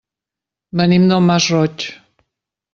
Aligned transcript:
Venim 0.81 1.05
del 1.13 1.23
Masroig. 1.27 1.89